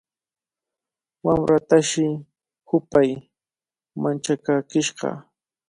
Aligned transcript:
Wamratashi 1.25 2.05
hupay 2.69 3.09
manchakaachishqa. 4.01 5.09